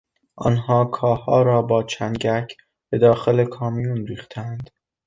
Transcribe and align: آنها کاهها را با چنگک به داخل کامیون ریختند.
آنها 0.37 0.85
کاهها 0.85 1.41
را 1.41 1.61
با 1.61 1.83
چنگک 1.83 2.55
به 2.89 2.97
داخل 2.97 3.45
کامیون 3.45 4.07
ریختند. 4.07 4.69